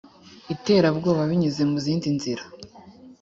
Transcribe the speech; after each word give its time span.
iterabwoba 0.53 1.21
binyuze 1.29 1.61
mu 1.69 1.77
zindi 1.85 2.07
nzira 2.17 2.43